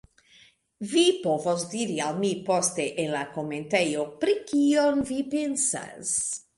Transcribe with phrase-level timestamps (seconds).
[0.93, 6.21] Vi povos diri al mi poste, en la komentejo, pri kion vi pensas.